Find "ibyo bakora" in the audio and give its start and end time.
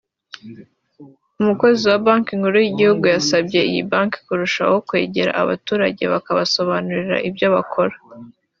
7.29-7.95